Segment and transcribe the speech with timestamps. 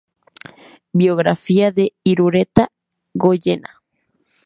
[0.93, 2.71] Biografía de Irureta
[3.13, 3.83] Goyena